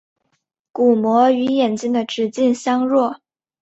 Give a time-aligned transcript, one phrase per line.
[0.71, 3.19] 鼓膜与眼睛的直径相若。